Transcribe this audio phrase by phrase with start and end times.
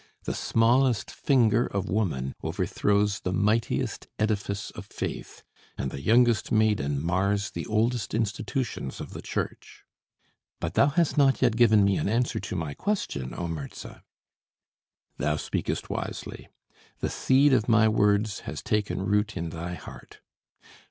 [0.23, 5.43] The smallest finger of woman overthrows the mightiest edifice of faith,
[5.77, 9.83] and the youngest maiden mars the oldest institutions of the Church!"
[10.59, 14.03] "But thou hast not yet given me an answer to my question, O Mirza!"
[15.19, 16.47] "Thou speakest wisely.
[16.97, 20.19] The seed of my words has taken root in thy heart.